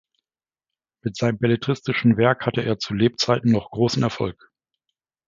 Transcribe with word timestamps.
Mit 1.03 1.15
seinem 1.15 1.37
belletristischen 1.37 2.17
Werk 2.17 2.47
hatte 2.47 2.63
er 2.63 2.79
zu 2.79 2.95
Lebzeiten 2.95 3.51
noch 3.51 3.69
großen 3.69 4.01
Erfolg. 4.01 4.49